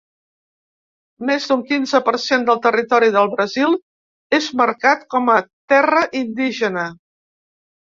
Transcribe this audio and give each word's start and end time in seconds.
Més 1.29 1.43
d’un 1.51 1.61
quinze 1.67 2.01
per 2.07 2.13
cent 2.23 2.47
del 2.47 2.61
territori 2.63 3.11
del 3.17 3.29
Brasil 3.35 3.77
és 4.41 4.49
marcat 4.65 5.07
com 5.15 5.33
a 5.37 5.39
terra 5.75 6.05
indígena. 6.25 6.91